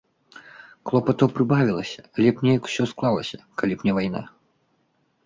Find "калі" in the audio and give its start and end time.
3.63-3.73